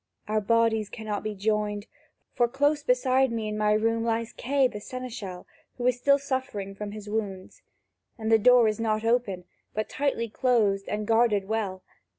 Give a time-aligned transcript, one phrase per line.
[0.27, 1.85] Our bodies cannot be joined,
[2.33, 5.45] for close beside me in my room lies Kay the seneschal,
[5.77, 7.61] who is still suffering from his wounds.
[8.17, 9.43] And the door is not open,
[9.75, 11.83] but is tightly closed and guarded well.